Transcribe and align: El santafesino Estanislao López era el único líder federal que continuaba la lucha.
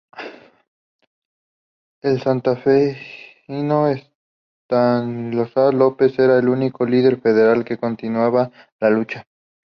El 2.01 2.19
santafesino 2.23 3.85
Estanislao 3.87 5.71
López 5.71 6.17
era 6.17 6.39
el 6.39 6.49
único 6.49 6.87
líder 6.87 7.21
federal 7.21 7.63
que 7.63 7.77
continuaba 7.77 8.49
la 8.79 8.89
lucha. 8.89 9.27